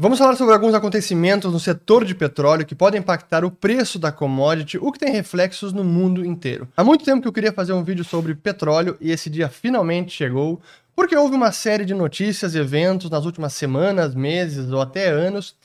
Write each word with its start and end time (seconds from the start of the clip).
Vamos 0.00 0.20
falar 0.20 0.36
sobre 0.36 0.54
alguns 0.54 0.74
acontecimentos 0.74 1.52
no 1.52 1.58
setor 1.58 2.04
de 2.04 2.14
petróleo 2.14 2.64
que 2.64 2.76
podem 2.76 3.00
impactar 3.00 3.44
o 3.44 3.50
preço 3.50 3.98
da 3.98 4.12
commodity, 4.12 4.78
o 4.78 4.92
que 4.92 4.98
tem 5.00 5.10
reflexos 5.10 5.72
no 5.72 5.82
mundo 5.82 6.24
inteiro. 6.24 6.68
Há 6.76 6.84
muito 6.84 7.04
tempo 7.04 7.20
que 7.20 7.26
eu 7.26 7.32
queria 7.32 7.52
fazer 7.52 7.72
um 7.72 7.82
vídeo 7.82 8.04
sobre 8.04 8.32
petróleo 8.36 8.96
e 9.00 9.10
esse 9.10 9.28
dia 9.28 9.48
finalmente 9.48 10.12
chegou, 10.12 10.60
porque 10.94 11.16
houve 11.16 11.34
uma 11.34 11.50
série 11.50 11.84
de 11.84 11.94
notícias 11.94 12.54
e 12.54 12.58
eventos 12.60 13.10
nas 13.10 13.24
últimas 13.24 13.54
semanas, 13.54 14.14
meses 14.14 14.70
ou 14.70 14.80
até 14.80 15.08
anos 15.08 15.56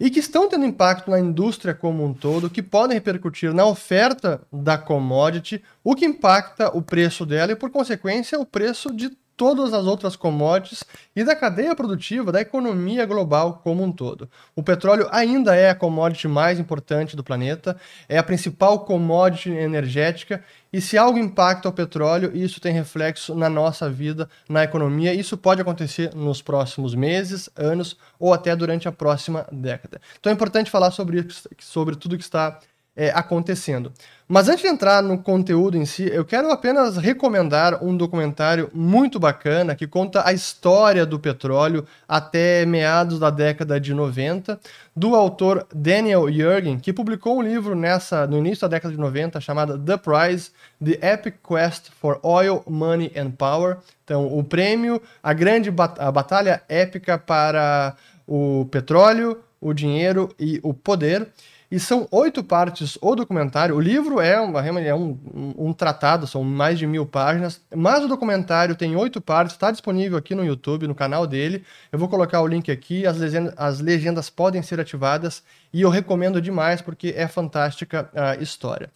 e 0.00 0.08
que 0.08 0.20
estão 0.20 0.48
tendo 0.48 0.64
impacto 0.64 1.10
na 1.10 1.20
indústria 1.20 1.74
como 1.74 2.02
um 2.02 2.14
todo, 2.14 2.48
que 2.48 2.62
podem 2.62 2.94
repercutir 2.94 3.52
na 3.52 3.66
oferta 3.66 4.40
da 4.50 4.78
commodity, 4.78 5.62
o 5.84 5.94
que 5.94 6.06
impacta 6.06 6.74
o 6.74 6.80
preço 6.80 7.26
dela 7.26 7.52
e, 7.52 7.56
por 7.56 7.68
consequência, 7.68 8.40
o 8.40 8.46
preço 8.46 8.90
de 8.90 9.10
todas 9.36 9.74
as 9.74 9.84
outras 9.84 10.16
commodities 10.16 10.82
e 11.14 11.22
da 11.22 11.36
cadeia 11.36 11.74
produtiva 11.74 12.32
da 12.32 12.40
economia 12.40 13.04
global 13.04 13.60
como 13.62 13.82
um 13.82 13.92
todo. 13.92 14.28
O 14.54 14.62
petróleo 14.62 15.06
ainda 15.10 15.54
é 15.54 15.70
a 15.70 15.74
commodity 15.74 16.26
mais 16.26 16.58
importante 16.58 17.14
do 17.14 17.22
planeta, 17.22 17.76
é 18.08 18.16
a 18.16 18.22
principal 18.22 18.80
commodity 18.80 19.50
energética 19.50 20.42
e 20.72 20.80
se 20.80 20.98
algo 20.98 21.18
impacta 21.18 21.68
o 21.68 21.72
petróleo, 21.72 22.32
isso 22.34 22.60
tem 22.60 22.72
reflexo 22.72 23.34
na 23.34 23.48
nossa 23.48 23.88
vida, 23.88 24.28
na 24.48 24.64
economia. 24.64 25.14
Isso 25.14 25.36
pode 25.36 25.60
acontecer 25.60 26.14
nos 26.14 26.42
próximos 26.42 26.94
meses, 26.94 27.48
anos 27.56 27.96
ou 28.18 28.32
até 28.32 28.54
durante 28.54 28.88
a 28.88 28.92
próxima 28.92 29.46
década. 29.50 30.00
Então 30.18 30.30
é 30.30 30.34
importante 30.34 30.70
falar 30.70 30.90
sobre, 30.90 31.26
sobre 31.58 31.96
tudo 31.96 32.16
que 32.16 32.24
está 32.24 32.58
é, 32.96 33.10
acontecendo. 33.10 33.92
Mas 34.28 34.48
antes 34.48 34.62
de 34.62 34.68
entrar 34.68 35.02
no 35.02 35.18
conteúdo 35.18 35.76
em 35.76 35.84
si, 35.84 36.10
eu 36.12 36.24
quero 36.24 36.50
apenas 36.50 36.96
recomendar 36.96 37.84
um 37.84 37.96
documentário 37.96 38.68
muito 38.74 39.20
bacana 39.20 39.76
que 39.76 39.86
conta 39.86 40.26
a 40.26 40.32
história 40.32 41.06
do 41.06 41.16
petróleo 41.16 41.86
até 42.08 42.66
meados 42.66 43.20
da 43.20 43.30
década 43.30 43.78
de 43.78 43.94
90, 43.94 44.58
do 44.96 45.14
autor 45.14 45.64
Daniel 45.72 46.28
Yergin, 46.28 46.80
que 46.80 46.92
publicou 46.92 47.38
um 47.38 47.42
livro 47.42 47.76
nessa 47.76 48.26
no 48.26 48.38
início 48.38 48.62
da 48.62 48.76
década 48.76 48.92
de 48.92 48.98
90 48.98 49.40
chamado 49.40 49.78
The 49.78 49.96
Prize: 49.96 50.50
The 50.84 51.12
Epic 51.12 51.36
Quest 51.46 51.90
for 52.00 52.18
Oil, 52.24 52.64
Money 52.66 53.12
and 53.16 53.30
Power. 53.30 53.76
Então, 54.02 54.26
o 54.26 54.42
prêmio, 54.42 55.00
a 55.22 55.32
grande 55.32 55.70
bat 55.70 56.00
a 56.00 56.10
batalha 56.10 56.62
épica 56.68 57.16
para 57.16 57.94
o 58.26 58.66
petróleo, 58.72 59.38
o 59.60 59.72
dinheiro 59.72 60.34
e 60.38 60.58
o 60.64 60.74
poder. 60.74 61.28
E 61.70 61.80
são 61.80 62.06
oito 62.12 62.44
partes 62.44 62.96
o 63.00 63.14
documentário. 63.16 63.74
O 63.74 63.80
livro 63.80 64.20
é, 64.20 64.40
uma, 64.40 64.60
é 64.80 64.94
um, 64.94 65.18
um, 65.34 65.68
um, 65.68 65.72
tratado, 65.72 66.26
são 66.26 66.44
mais 66.44 66.78
de 66.78 66.86
mil 66.86 67.04
páginas, 67.04 67.60
mas 67.74 68.04
o 68.04 68.08
documentário 68.08 68.76
tem 68.76 68.94
oito 68.94 69.20
partes, 69.20 69.54
está 69.54 69.70
disponível 69.70 70.16
aqui 70.16 70.34
no 70.34 70.44
YouTube, 70.44 70.86
no 70.86 70.94
canal 70.94 71.26
dele. 71.26 71.64
Eu 71.90 71.98
vou 71.98 72.08
colocar 72.08 72.40
o 72.40 72.46
link 72.46 72.70
aqui, 72.70 73.04
as 73.04 73.18
legendas, 73.18 73.54
as 73.56 73.80
legendas 73.80 74.30
podem 74.30 74.62
ser 74.62 74.78
ativadas 74.78 75.42
e 75.72 75.82
eu 75.82 75.90
recomendo 75.90 76.40
demais 76.40 76.80
porque 76.80 77.12
é 77.16 77.26
fantástica 77.26 78.08
a 78.14 78.36
história. 78.36 78.88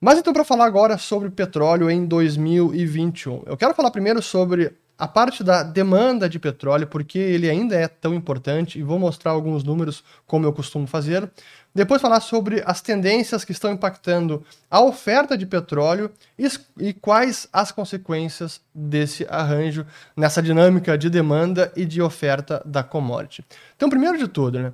Mas 0.00 0.18
então, 0.18 0.32
para 0.32 0.44
falar 0.44 0.66
agora 0.66 0.98
sobre 0.98 1.30
petróleo 1.30 1.88
em 1.88 2.04
2021, 2.04 3.44
eu 3.46 3.56
quero 3.56 3.72
falar 3.72 3.92
primeiro 3.92 4.20
sobre 4.20 4.72
a 5.02 5.08
parte 5.08 5.42
da 5.42 5.64
demanda 5.64 6.28
de 6.28 6.38
petróleo, 6.38 6.86
porque 6.86 7.18
ele 7.18 7.50
ainda 7.50 7.74
é 7.74 7.88
tão 7.88 8.14
importante, 8.14 8.78
e 8.78 8.84
vou 8.84 9.00
mostrar 9.00 9.32
alguns 9.32 9.64
números 9.64 10.04
como 10.28 10.46
eu 10.46 10.52
costumo 10.52 10.86
fazer. 10.86 11.28
Depois 11.74 12.00
falar 12.00 12.20
sobre 12.20 12.62
as 12.64 12.80
tendências 12.80 13.44
que 13.44 13.50
estão 13.50 13.72
impactando 13.72 14.44
a 14.70 14.80
oferta 14.80 15.36
de 15.36 15.44
petróleo 15.44 16.08
e, 16.38 16.46
e, 16.78 16.92
quais 16.92 17.48
as 17.52 17.72
consequências 17.72 18.60
desse 18.72 19.26
arranjo 19.28 19.84
nessa 20.16 20.40
dinâmica 20.40 20.96
de 20.96 21.10
demanda 21.10 21.72
e 21.74 21.84
de 21.84 22.00
oferta 22.00 22.62
da 22.64 22.84
commodity. 22.84 23.44
Então, 23.74 23.90
primeiro 23.90 24.16
de 24.16 24.28
tudo, 24.28 24.60
né? 24.60 24.72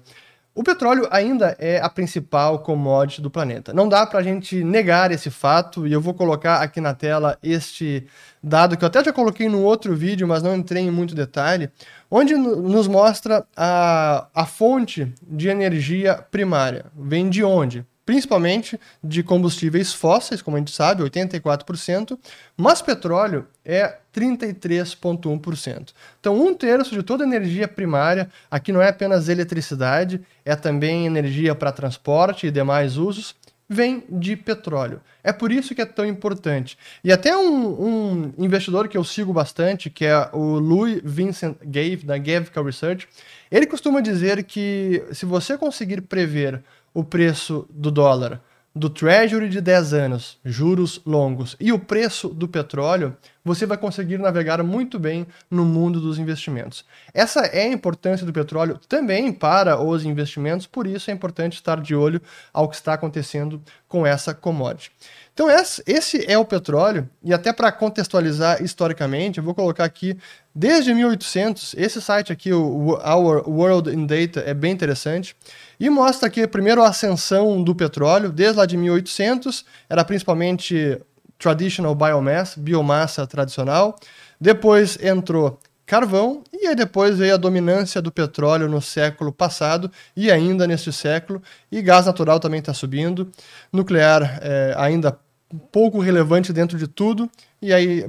O 0.58 0.62
petróleo 0.64 1.06
ainda 1.12 1.54
é 1.56 1.80
a 1.80 1.88
principal 1.88 2.58
commodity 2.58 3.22
do 3.22 3.30
planeta. 3.30 3.72
Não 3.72 3.88
dá 3.88 4.04
para 4.04 4.18
a 4.18 4.22
gente 4.24 4.64
negar 4.64 5.12
esse 5.12 5.30
fato, 5.30 5.86
e 5.86 5.92
eu 5.92 6.00
vou 6.00 6.12
colocar 6.12 6.56
aqui 6.56 6.80
na 6.80 6.92
tela 6.92 7.38
este 7.40 8.04
dado 8.42 8.76
que 8.76 8.82
eu 8.82 8.88
até 8.88 9.04
já 9.04 9.12
coloquei 9.12 9.48
no 9.48 9.62
outro 9.62 9.94
vídeo, 9.94 10.26
mas 10.26 10.42
não 10.42 10.56
entrei 10.56 10.82
em 10.82 10.90
muito 10.90 11.14
detalhe, 11.14 11.70
onde 12.10 12.34
nos 12.34 12.88
mostra 12.88 13.46
a, 13.56 14.26
a 14.34 14.46
fonte 14.46 15.14
de 15.22 15.46
energia 15.46 16.26
primária. 16.28 16.86
Vem 16.92 17.30
de 17.30 17.44
onde? 17.44 17.86
Principalmente 18.08 18.80
de 19.04 19.22
combustíveis 19.22 19.92
fósseis, 19.92 20.40
como 20.40 20.56
a 20.56 20.60
gente 20.60 20.70
sabe, 20.70 21.02
84%, 21.02 22.18
mas 22.56 22.80
petróleo 22.80 23.46
é 23.62 23.98
33,1%. 24.14 25.92
Então, 26.18 26.34
um 26.34 26.54
terço 26.54 26.94
de 26.94 27.02
toda 27.02 27.22
a 27.22 27.26
energia 27.26 27.68
primária, 27.68 28.30
aqui 28.50 28.72
não 28.72 28.80
é 28.80 28.88
apenas 28.88 29.28
eletricidade, 29.28 30.22
é 30.42 30.56
também 30.56 31.04
energia 31.04 31.54
para 31.54 31.70
transporte 31.70 32.46
e 32.46 32.50
demais 32.50 32.96
usos, 32.96 33.36
vem 33.68 34.02
de 34.08 34.34
petróleo. 34.34 35.02
É 35.22 35.30
por 35.30 35.52
isso 35.52 35.74
que 35.74 35.82
é 35.82 35.84
tão 35.84 36.06
importante. 36.06 36.78
E 37.04 37.12
até 37.12 37.36
um, 37.36 38.32
um 38.32 38.32
investidor 38.38 38.88
que 38.88 38.96
eu 38.96 39.04
sigo 39.04 39.34
bastante, 39.34 39.90
que 39.90 40.06
é 40.06 40.30
o 40.32 40.58
Louis 40.58 41.02
Vincent 41.04 41.56
Gave, 41.62 42.06
da 42.06 42.16
Gavica 42.16 42.62
Research, 42.62 43.06
ele 43.50 43.66
costuma 43.66 44.00
dizer 44.00 44.42
que 44.44 45.04
se 45.12 45.26
você 45.26 45.58
conseguir 45.58 46.00
prever 46.00 46.62
o 46.92 47.04
preço 47.04 47.66
do 47.70 47.90
dólar 47.90 48.40
do 48.78 48.88
Treasury 48.88 49.48
de 49.48 49.60
10 49.60 49.92
anos, 49.92 50.38
juros 50.44 51.00
longos, 51.04 51.56
e 51.58 51.72
o 51.72 51.80
preço 51.80 52.28
do 52.28 52.46
petróleo, 52.46 53.16
você 53.44 53.66
vai 53.66 53.76
conseguir 53.76 54.18
navegar 54.18 54.62
muito 54.62 55.00
bem 55.00 55.26
no 55.50 55.64
mundo 55.64 56.00
dos 56.00 56.16
investimentos. 56.18 56.84
Essa 57.12 57.40
é 57.46 57.62
a 57.62 57.72
importância 57.72 58.24
do 58.24 58.32
petróleo 58.32 58.78
também 58.88 59.32
para 59.32 59.82
os 59.82 60.04
investimentos, 60.04 60.66
por 60.66 60.86
isso 60.86 61.10
é 61.10 61.14
importante 61.14 61.54
estar 61.54 61.80
de 61.80 61.94
olho 61.94 62.22
ao 62.52 62.68
que 62.68 62.76
está 62.76 62.92
acontecendo 62.92 63.60
com 63.88 64.06
essa 64.06 64.32
commodity. 64.32 64.92
Então, 65.34 65.48
esse 65.50 66.30
é 66.30 66.38
o 66.38 66.44
petróleo, 66.44 67.08
e 67.24 67.32
até 67.32 67.52
para 67.52 67.72
contextualizar 67.72 68.62
historicamente, 68.62 69.38
eu 69.38 69.44
vou 69.44 69.54
colocar 69.54 69.84
aqui, 69.84 70.16
desde 70.54 70.94
1800, 70.94 71.74
esse 71.76 72.00
site 72.00 72.32
aqui, 72.32 72.52
o 72.52 72.90
Our 72.92 73.48
World 73.48 73.90
in 73.90 74.06
Data, 74.06 74.40
é 74.40 74.54
bem 74.54 74.72
interessante, 74.72 75.34
e 75.78 75.88
mostra 75.88 76.28
aqui 76.28 76.46
primeiro 76.46 76.82
a 76.82 76.88
ascensão 76.88 77.62
do 77.62 77.74
petróleo, 77.74 78.30
desde 78.30 78.58
lá 78.58 78.66
de 78.66 78.76
1800, 78.76 79.64
era 79.88 80.04
principalmente 80.04 81.00
traditional 81.38 81.94
biomass, 81.94 82.56
biomassa 82.56 83.26
tradicional, 83.26 83.96
depois 84.40 84.98
entrou 85.02 85.58
carvão, 85.86 86.42
e 86.52 86.66
aí 86.66 86.74
depois 86.74 87.16
veio 87.16 87.34
a 87.34 87.38
dominância 87.38 88.02
do 88.02 88.12
petróleo 88.12 88.68
no 88.68 88.82
século 88.82 89.32
passado 89.32 89.90
e 90.14 90.30
ainda 90.30 90.66
neste 90.66 90.92
século, 90.92 91.42
e 91.72 91.80
gás 91.80 92.04
natural 92.04 92.38
também 92.38 92.60
está 92.60 92.74
subindo, 92.74 93.30
nuclear 93.72 94.38
é, 94.42 94.74
ainda 94.76 95.18
pouco 95.72 95.98
relevante 95.98 96.52
dentro 96.52 96.76
de 96.76 96.86
tudo, 96.86 97.30
e 97.60 97.72
aí 97.72 98.02
uh, 98.02 98.04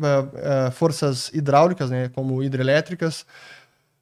uh, 0.68 0.72
forças 0.72 1.32
hidráulicas, 1.34 1.90
né, 1.90 2.10
como 2.10 2.44
hidrelétricas, 2.44 3.26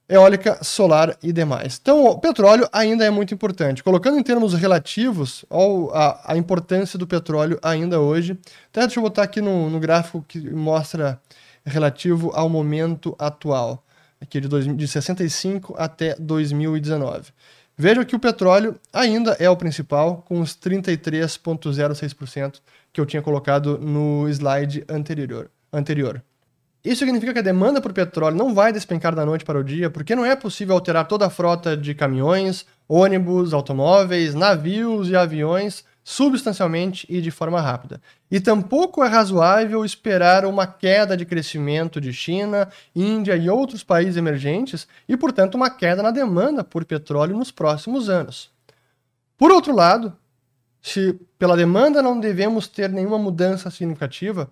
eólica, 0.10 0.64
solar 0.64 1.18
e 1.22 1.34
demais. 1.34 1.78
Então, 1.82 2.06
o 2.06 2.20
petróleo 2.20 2.68
ainda 2.72 3.04
é 3.04 3.10
muito 3.10 3.34
importante. 3.34 3.84
Colocando 3.84 4.18
em 4.18 4.24
termos 4.24 4.54
relativos 4.54 5.44
a, 5.94 6.38
importância 6.38 6.98
do 6.98 7.06
petróleo 7.06 7.60
ainda 7.62 8.00
hoje, 8.00 8.40
até 8.70 8.82
deixa 8.82 9.00
eu 9.00 9.04
botar 9.04 9.24
aqui 9.24 9.42
no, 9.42 9.70
no 9.70 9.80
gráfico 9.80 10.24
que 10.28 10.40
mostra 10.50 11.20
relativo 11.66 12.32
ao 12.34 12.48
momento 12.48 13.14
atual, 13.20 13.84
aqui 14.22 14.40
de, 14.40 14.48
dois, 14.48 14.66
de 14.66 14.88
65 14.88 15.76
até 15.78 16.16
2019. 16.18 17.34
Veja 17.78 18.04
que 18.04 18.16
o 18.16 18.20
petróleo 18.20 18.80
ainda 18.92 19.38
é 19.40 19.48
o 19.50 19.56
principal, 19.56 20.24
com 20.28 20.40
os 20.40 20.56
33,06% 20.56 22.60
que 22.92 23.00
eu 23.00 23.06
tinha 23.06 23.22
colocado 23.22 23.78
no 23.78 24.28
slide 24.30 24.84
anterior. 24.90 25.52
anterior. 25.72 26.24
Isso 26.88 27.00
significa 27.00 27.34
que 27.34 27.40
a 27.40 27.42
demanda 27.42 27.82
por 27.82 27.92
petróleo 27.92 28.38
não 28.38 28.54
vai 28.54 28.72
despencar 28.72 29.14
da 29.14 29.26
noite 29.26 29.44
para 29.44 29.60
o 29.60 29.64
dia, 29.64 29.90
porque 29.90 30.16
não 30.16 30.26
é 30.26 30.38
possível 30.38 30.74
alterar 30.74 31.06
toda 31.06 31.26
a 31.26 31.30
frota 31.30 31.76
de 31.76 31.94
caminhões, 31.94 32.66
ônibus, 32.88 33.54
automóveis, 33.54 34.34
navios 34.34 35.10
e 35.10 35.16
aviões 35.16 35.84
substancialmente 36.02 37.06
e 37.10 37.20
de 37.20 37.30
forma 37.30 37.60
rápida. 37.60 38.02
E 38.32 38.40
tampouco 38.40 39.04
é 39.04 39.10
razoável 39.10 39.84
esperar 39.84 40.46
uma 40.46 40.66
queda 40.66 41.18
de 41.18 41.26
crescimento 41.26 42.00
de 42.00 42.14
China, 42.14 42.70
Índia 42.96 43.36
e 43.36 43.50
outros 43.50 43.84
países 43.84 44.16
emergentes 44.16 44.88
e, 45.10 45.18
portanto, 45.18 45.56
uma 45.56 45.70
queda 45.70 46.02
na 46.02 46.12
demanda 46.12 46.64
por 46.64 46.86
petróleo 46.86 47.36
nos 47.36 47.52
próximos 47.52 48.10
anos. 48.10 48.50
Por 49.38 49.52
outro 49.52 49.76
lado, 49.76 50.16
se 50.82 51.20
pela 51.38 51.58
demanda 51.58 52.02
não 52.02 52.18
devemos 52.18 52.66
ter 52.66 52.90
nenhuma 52.90 53.18
mudança 53.18 53.70
significativa, 53.70 54.50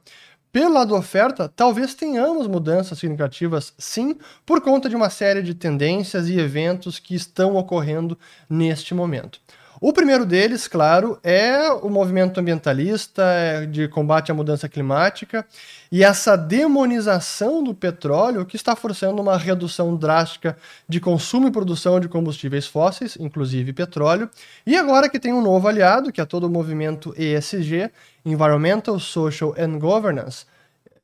pelo 0.56 0.74
lado 0.74 0.94
da 0.94 1.00
oferta, 1.00 1.52
talvez 1.54 1.94
tenhamos 1.94 2.48
mudanças 2.48 2.98
significativas, 2.98 3.74
sim, 3.78 4.16
por 4.46 4.62
conta 4.62 4.88
de 4.88 4.96
uma 4.96 5.10
série 5.10 5.44
de 5.44 5.54
tendências 5.54 6.30
e 6.30 6.40
eventos 6.40 6.98
que 6.98 7.14
estão 7.14 7.58
ocorrendo 7.58 8.18
neste 8.50 8.94
momento. 8.94 9.42
O 9.82 9.92
primeiro 9.92 10.26
deles, 10.26 10.68
claro, 10.68 11.20
é 11.22 11.70
o 11.70 11.90
movimento 11.90 12.40
ambientalista 12.40 13.22
é, 13.24 13.66
de 13.66 13.88
combate 13.90 14.32
à 14.32 14.36
mudança 14.36 14.70
climática 14.70 15.46
e 15.92 16.02
essa 16.02 16.38
demonização 16.38 17.62
do 17.62 17.74
petróleo 17.74 18.46
que 18.46 18.56
está 18.56 18.74
forçando 18.76 19.22
uma 19.22 19.38
redução 19.38 19.96
drástica 19.96 20.58
de 20.88 21.02
consumo 21.02 21.48
e 21.48 21.52
produção 21.52 22.00
de 22.00 22.08
combustíveis 22.08 22.66
fósseis, 22.66 23.18
inclusive 23.20 23.74
petróleo. 23.74 24.30
E 24.66 24.78
agora 24.78 25.10
que 25.10 25.20
tem 25.20 25.34
um 25.34 25.42
novo 25.42 25.68
aliado, 25.68 26.12
que 26.12 26.22
é 26.22 26.26
todo 26.26 26.46
o 26.46 26.50
movimento 26.50 27.14
ESG, 27.18 27.92
Environmental, 28.26 28.98
Social 28.98 29.54
and 29.60 29.78
Governance, 29.78 30.46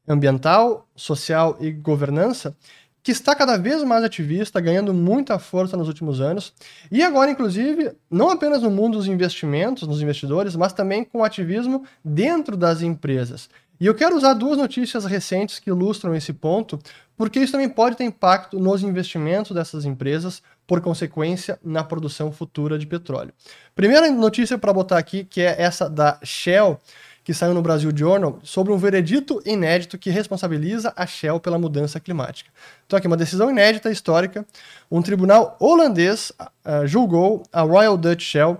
ambiental, 0.07 0.87
social 0.95 1.57
e 1.59 1.71
governança, 1.71 2.55
que 3.03 3.11
está 3.11 3.35
cada 3.35 3.57
vez 3.57 3.83
mais 3.83 4.03
ativista, 4.03 4.61
ganhando 4.61 4.93
muita 4.93 5.39
força 5.39 5.75
nos 5.75 5.87
últimos 5.87 6.21
anos, 6.21 6.53
e 6.91 7.01
agora, 7.03 7.31
inclusive, 7.31 7.91
não 8.09 8.29
apenas 8.29 8.61
no 8.61 8.69
mundo 8.69 8.97
dos 8.97 9.07
investimentos, 9.07 9.87
nos 9.87 10.01
investidores, 10.01 10.55
mas 10.55 10.73
também 10.73 11.03
com 11.03 11.23
ativismo 11.23 11.83
dentro 12.03 12.55
das 12.55 12.81
empresas. 12.81 13.49
E 13.79 13.87
eu 13.87 13.95
quero 13.95 14.15
usar 14.15 14.35
duas 14.35 14.59
notícias 14.59 15.05
recentes 15.05 15.57
que 15.57 15.71
ilustram 15.71 16.13
esse 16.13 16.31
ponto, 16.31 16.79
porque 17.17 17.39
isso 17.39 17.51
também 17.51 17.67
pode 17.67 17.97
ter 17.97 18.03
impacto 18.03 18.59
nos 18.59 18.83
investimentos 18.83 19.55
dessas 19.55 19.85
empresas, 19.85 20.43
por 20.67 20.81
consequência, 20.81 21.59
na 21.63 21.83
produção 21.83 22.31
futura 22.31 22.77
de 22.77 22.85
petróleo. 22.85 23.33
Primeira 23.73 24.09
notícia 24.11 24.55
para 24.55 24.71
botar 24.71 24.99
aqui, 24.99 25.23
que 25.23 25.41
é 25.41 25.59
essa 25.59 25.89
da 25.89 26.19
Shell, 26.23 26.79
que 27.23 27.33
saiu 27.33 27.53
no 27.53 27.61
Brasil 27.61 27.91
Journal 27.95 28.39
sobre 28.43 28.73
um 28.73 28.77
veredito 28.77 29.41
inédito 29.45 29.97
que 29.97 30.09
responsabiliza 30.09 30.91
a 30.95 31.05
Shell 31.05 31.39
pela 31.39 31.59
mudança 31.59 31.99
climática. 31.99 32.49
Então, 32.85 32.97
aqui, 32.97 33.07
uma 33.07 33.17
decisão 33.17 33.49
inédita 33.49 33.91
histórica. 33.91 34.45
Um 34.89 35.01
tribunal 35.01 35.55
holandês 35.59 36.31
uh, 36.39 36.85
julgou 36.87 37.43
a 37.51 37.61
Royal 37.61 37.97
Dutch 37.97 38.23
Shell 38.23 38.57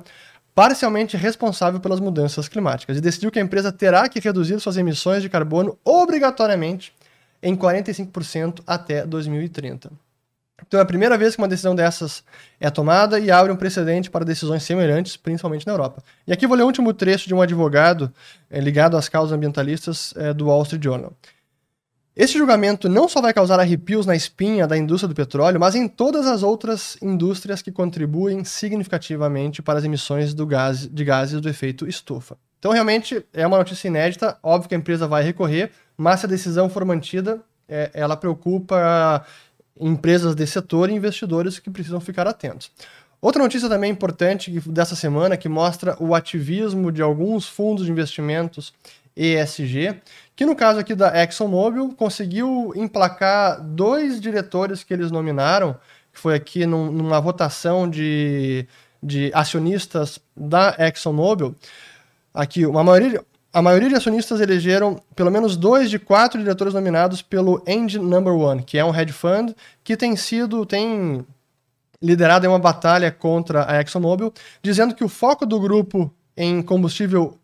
parcialmente 0.53 1.17
responsável 1.17 1.79
pelas 1.79 1.99
mudanças 1.99 2.47
climáticas 2.47 2.97
e 2.97 3.01
decidiu 3.01 3.31
que 3.31 3.39
a 3.39 3.41
empresa 3.41 3.71
terá 3.71 4.07
que 4.07 4.19
reduzir 4.19 4.59
suas 4.59 4.77
emissões 4.77 5.21
de 5.21 5.29
carbono 5.29 5.77
obrigatoriamente 5.83 6.93
em 7.41 7.55
45% 7.55 8.61
até 8.67 9.05
2030. 9.05 9.91
Então 10.67 10.79
é 10.79 10.83
a 10.83 10.85
primeira 10.85 11.17
vez 11.17 11.35
que 11.35 11.41
uma 11.41 11.47
decisão 11.47 11.75
dessas 11.75 12.23
é 12.59 12.69
tomada 12.69 13.19
e 13.19 13.29
abre 13.31 13.51
um 13.51 13.55
precedente 13.55 14.09
para 14.09 14.23
decisões 14.23 14.63
semelhantes, 14.63 15.17
principalmente 15.17 15.65
na 15.65 15.73
Europa. 15.73 16.03
E 16.25 16.31
aqui 16.31 16.47
vou 16.47 16.55
ler 16.55 16.63
o 16.63 16.67
último 16.67 16.93
trecho 16.93 17.27
de 17.27 17.33
um 17.33 17.41
advogado 17.41 18.13
é, 18.49 18.59
ligado 18.59 18.95
às 18.95 19.09
causas 19.09 19.31
ambientalistas 19.31 20.13
é, 20.15 20.33
do 20.33 20.47
Wall 20.47 20.63
Street 20.63 20.83
Journal. 20.83 21.13
Este 22.13 22.37
julgamento 22.37 22.89
não 22.89 23.07
só 23.07 23.21
vai 23.21 23.33
causar 23.33 23.59
arrepios 23.59 24.05
na 24.05 24.15
espinha 24.15 24.67
da 24.67 24.77
indústria 24.77 25.07
do 25.07 25.15
petróleo, 25.15 25.59
mas 25.59 25.75
em 25.75 25.87
todas 25.87 26.27
as 26.27 26.43
outras 26.43 26.97
indústrias 27.01 27.61
que 27.61 27.71
contribuem 27.71 28.43
significativamente 28.43 29.61
para 29.61 29.79
as 29.79 29.85
emissões 29.85 30.33
gás, 30.33 30.87
de 30.87 31.05
gases 31.05 31.39
do 31.39 31.47
efeito 31.47 31.87
estufa. 31.87 32.37
Então, 32.59 32.73
realmente, 32.73 33.25
é 33.33 33.47
uma 33.47 33.57
notícia 33.57 33.87
inédita. 33.87 34.37
Óbvio 34.43 34.67
que 34.67 34.75
a 34.75 34.77
empresa 34.77 35.07
vai 35.07 35.23
recorrer, 35.23 35.71
mas 35.97 36.19
se 36.19 36.25
a 36.25 36.29
decisão 36.29 36.69
for 36.69 36.83
mantida, 36.83 37.41
é, 37.67 37.89
ela 37.93 38.17
preocupa 38.17 39.25
empresas 39.79 40.35
desse 40.35 40.53
setor 40.53 40.89
e 40.89 40.93
investidores 40.93 41.59
que 41.59 41.69
precisam 41.69 41.99
ficar 41.99 42.27
atentos. 42.27 42.71
Outra 43.21 43.43
notícia 43.43 43.69
também 43.69 43.91
importante 43.91 44.51
dessa 44.67 44.95
semana 44.95 45.37
que 45.37 45.47
mostra 45.47 45.95
o 45.99 46.15
ativismo 46.15 46.91
de 46.91 47.01
alguns 47.01 47.47
fundos 47.47 47.85
de 47.85 47.91
investimentos 47.91 48.73
ESG, 49.15 50.01
que 50.35 50.45
no 50.45 50.55
caso 50.55 50.79
aqui 50.79 50.95
da 50.95 51.21
ExxonMobil 51.23 51.93
conseguiu 51.95 52.73
emplacar 52.75 53.61
dois 53.61 54.19
diretores 54.19 54.83
que 54.83 54.93
eles 54.93 55.11
nominaram, 55.11 55.77
que 56.11 56.19
foi 56.19 56.33
aqui 56.35 56.65
num, 56.65 56.91
numa 56.91 57.19
votação 57.19 57.87
de, 57.87 58.67
de 59.03 59.31
acionistas 59.33 60.19
da 60.35 60.75
ExxonMobil. 60.79 61.55
Aqui, 62.33 62.65
uma 62.65 62.83
maioria, 62.83 63.23
a 63.53 63.61
maioria 63.61 63.89
de 63.89 63.95
acionistas 63.95 64.39
elegeram 64.39 65.01
pelo 65.15 65.29
menos 65.29 65.57
dois 65.57 65.89
de 65.89 65.99
quatro 65.99 66.39
diretores 66.39 66.73
nominados 66.73 67.21
pelo 67.21 67.61
Engine 67.67 68.05
Number 68.05 68.33
One, 68.33 68.63
que 68.63 68.77
é 68.77 68.85
um 68.85 68.95
hedge 68.95 69.11
fund 69.11 69.53
que 69.83 69.97
tem 69.97 70.15
sido, 70.15 70.65
tem 70.65 71.25
liderado 72.01 72.47
uma 72.47 72.59
batalha 72.59 73.11
contra 73.11 73.69
a 73.69 73.81
ExxonMobil, 73.81 74.33
dizendo 74.63 74.95
que 74.95 75.03
o 75.03 75.09
foco 75.09 75.45
do 75.45 75.59
grupo 75.59 76.11
em 76.35 76.61
combustível 76.61 77.37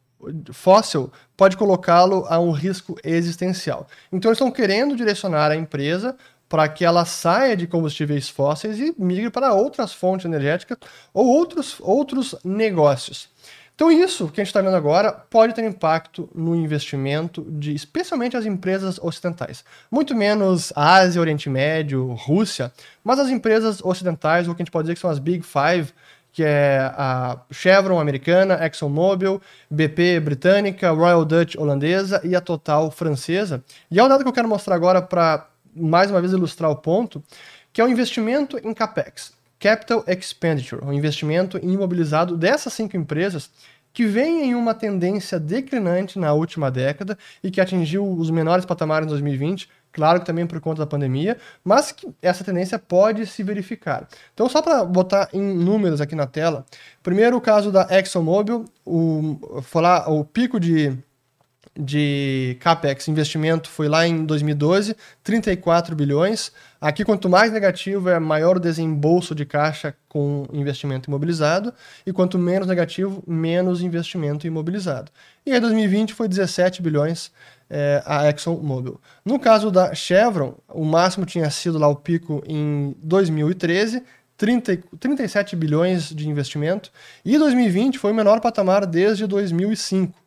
fóssil 0.51 1.11
pode 1.35 1.57
colocá-lo 1.57 2.25
a 2.27 2.39
um 2.39 2.51
risco 2.51 2.97
existencial. 3.03 3.87
Então 4.11 4.29
eles 4.29 4.37
estão 4.37 4.51
querendo 4.51 4.95
direcionar 4.95 5.51
a 5.51 5.55
empresa 5.55 6.15
para 6.49 6.67
que 6.69 6.85
ela 6.85 7.05
saia 7.05 7.55
de 7.55 7.67
combustíveis 7.67 8.29
fósseis 8.29 8.79
e 8.79 8.95
migre 8.97 9.29
para 9.29 9.53
outras 9.53 9.93
fontes 9.93 10.25
energéticas 10.25 10.77
ou 11.13 11.27
outros, 11.27 11.75
outros 11.81 12.35
negócios. 12.43 13.29
Então 13.77 13.91
isso 13.91 14.27
que 14.29 14.41
a 14.41 14.43
gente 14.43 14.49
está 14.49 14.59
vendo 14.59 14.75
agora 14.75 15.11
pode 15.11 15.53
ter 15.53 15.63
impacto 15.63 16.27
no 16.33 16.55
investimento 16.55 17.45
de 17.47 17.75
especialmente 17.75 18.35
as 18.35 18.43
empresas 18.43 18.97
ocidentais. 18.97 19.63
Muito 19.91 20.15
menos 20.15 20.73
Ásia, 20.75 21.21
Oriente 21.21 21.47
Médio, 21.47 22.11
Rússia, 22.13 22.73
mas 23.03 23.19
as 23.19 23.29
empresas 23.29 23.79
ocidentais, 23.83 24.47
o 24.47 24.55
que 24.55 24.63
a 24.63 24.65
gente 24.65 24.71
pode 24.71 24.85
dizer 24.85 24.95
que 24.95 24.99
são 24.99 25.11
as 25.11 25.19
Big 25.19 25.45
Five, 25.45 25.93
que 26.33 26.43
é 26.43 26.91
a 26.97 27.39
Chevron 27.51 27.99
americana, 27.99 28.65
ExxonMobil, 28.65 29.39
BP 29.69 30.21
britânica, 30.21 30.89
Royal 30.89 31.23
Dutch 31.23 31.55
holandesa 31.55 32.19
e 32.23 32.35
a 32.35 32.41
Total 32.41 32.89
francesa. 32.89 33.63
E 33.91 33.99
é 33.99 34.03
um 34.03 34.09
dado 34.09 34.23
que 34.23 34.27
eu 34.27 34.33
quero 34.33 34.47
mostrar 34.47 34.73
agora 34.73 35.03
para 35.03 35.47
mais 35.75 36.09
uma 36.09 36.19
vez 36.19 36.33
ilustrar 36.33 36.71
o 36.71 36.75
ponto, 36.75 37.23
que 37.71 37.79
é 37.79 37.85
o 37.85 37.87
investimento 37.87 38.57
em 38.57 38.73
capex. 38.73 39.36
Capital 39.59 40.03
Expenditure, 40.07 40.83
o 40.85 40.93
investimento 40.93 41.57
imobilizado 41.61 42.37
dessas 42.37 42.73
cinco 42.73 42.95
empresas 42.95 43.49
que 43.97 44.05
vem 44.05 44.43
em 44.43 44.53
uma 44.53 44.75
tendência 44.75 45.39
declinante 45.39 46.19
na 46.19 46.31
última 46.31 46.69
década 46.69 47.17
e 47.43 47.49
que 47.49 47.59
atingiu 47.59 48.07
os 48.07 48.29
menores 48.29 48.63
patamares 48.63 49.07
em 49.07 49.09
2020, 49.09 49.67
claro 49.91 50.19
que 50.19 50.25
também 50.27 50.45
por 50.45 50.59
conta 50.59 50.81
da 50.81 50.85
pandemia, 50.85 51.37
mas 51.63 51.91
que 51.91 52.07
essa 52.21 52.43
tendência 52.43 52.77
pode 52.77 53.25
se 53.25 53.41
verificar. 53.41 54.07
Então, 54.35 54.47
só 54.47 54.61
para 54.61 54.85
botar 54.85 55.29
em 55.33 55.41
números 55.41 55.99
aqui 55.99 56.13
na 56.13 56.27
tela, 56.27 56.63
primeiro 57.01 57.37
o 57.37 57.41
caso 57.41 57.71
da 57.71 57.87
ExxonMobil, 57.89 58.65
o, 58.85 59.61
falar, 59.63 60.07
o 60.07 60.23
pico 60.23 60.59
de 60.59 60.95
de 61.77 62.57
capex, 62.59 63.07
investimento, 63.07 63.69
foi 63.69 63.87
lá 63.87 64.07
em 64.07 64.25
2012, 64.25 64.95
34 65.23 65.95
bilhões. 65.95 66.51
Aqui, 66.81 67.05
quanto 67.05 67.29
mais 67.29 67.51
negativo, 67.51 68.09
é 68.09 68.19
maior 68.19 68.57
o 68.57 68.59
desembolso 68.59 69.35
de 69.35 69.45
caixa 69.45 69.95
com 70.09 70.45
investimento 70.51 71.09
imobilizado, 71.09 71.73
e 72.05 72.11
quanto 72.11 72.39
menos 72.39 72.67
negativo, 72.67 73.23
menos 73.27 73.81
investimento 73.81 74.47
imobilizado. 74.47 75.11
E 75.45 75.51
aí, 75.51 75.59
2020 75.59 76.13
foi 76.13 76.27
17 76.27 76.81
bilhões 76.81 77.31
é, 77.69 78.01
a 78.05 78.29
ExxonMobil. 78.29 78.99
No 79.23 79.39
caso 79.39 79.69
da 79.69 79.93
Chevron, 79.93 80.55
o 80.69 80.83
máximo 80.83 81.25
tinha 81.25 81.49
sido 81.49 81.77
lá 81.77 81.87
o 81.87 81.95
pico 81.95 82.43
em 82.47 82.95
2013, 83.03 84.03
30, 84.35 84.79
37 84.99 85.55
bilhões 85.55 86.09
de 86.09 86.29
investimento, 86.29 86.91
e 87.25 87.37
2020 87.37 87.97
foi 87.97 88.11
o 88.11 88.15
menor 88.15 88.39
patamar 88.39 88.85
desde 88.85 89.25
2005, 89.27 90.26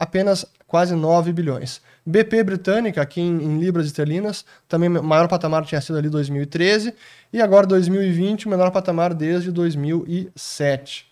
apenas 0.00 0.46
quase 0.66 0.94
9 0.94 1.30
bilhões. 1.30 1.82
BP 2.06 2.42
britânica, 2.42 3.02
aqui 3.02 3.20
em, 3.20 3.36
em 3.42 3.58
libras 3.60 3.84
esterlinas, 3.84 4.46
também 4.66 4.88
maior 4.88 5.28
patamar 5.28 5.66
tinha 5.66 5.80
sido 5.80 5.98
ali 5.98 6.08
2013, 6.08 6.94
e 7.30 7.42
agora 7.42 7.66
2020, 7.66 8.46
o 8.46 8.48
menor 8.48 8.70
patamar 8.70 9.12
desde 9.12 9.52
2007. 9.52 11.06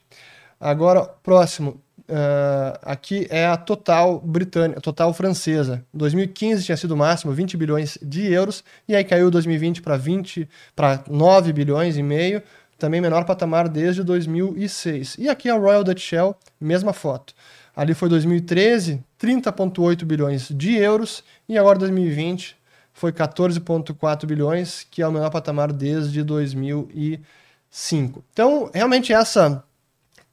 Agora, 0.59 1.03
próximo, 1.23 1.81
uh, 2.09 2.79
aqui 2.83 3.27
é 3.29 3.47
a 3.47 3.59
total 3.59 4.19
britânica, 4.21 4.81
total 4.81 5.13
francesa. 5.13 5.85
2015 5.93 6.65
tinha 6.65 6.77
sido 6.77 6.93
o 6.93 6.97
máximo, 6.97 7.33
20 7.33 7.57
bilhões 7.59 7.99
de 8.03 8.33
euros, 8.33 8.65
e 8.89 8.97
aí 8.97 9.05
caiu 9.05 9.31
2020 9.31 9.83
para 9.83 9.99
20, 9.99 10.49
para 10.75 11.05
9 11.09 11.53
bilhões 11.53 11.99
e 11.99 12.03
meio, 12.03 12.43
também 12.79 13.01
menor 13.01 13.25
patamar 13.25 13.69
desde 13.69 14.03
2006. 14.03 15.17
E 15.19 15.29
aqui 15.29 15.51
a 15.51 15.57
Royal 15.57 15.85
Dutch 15.85 16.01
Shell, 16.01 16.35
mesma 16.59 16.95
foto. 16.95 17.35
Ali 17.79 17.95
foi 17.95 18.09
2013, 18.09 19.05
30,8 19.23 20.05
bilhões 20.05 20.49
de 20.49 20.75
euros, 20.75 21.23
e 21.49 21.57
agora 21.57 21.79
2020 21.79 22.57
foi 22.93 23.13
14,4 23.13 24.27
bilhões, 24.27 24.85
que 24.91 25.01
é 25.01 25.07
o 25.07 25.13
menor 25.13 25.31
patamar 25.31 25.73
desde 25.73 26.25
2005. 26.25 28.25
Então, 28.33 28.69
realmente 28.75 29.13
essa 29.13 29.63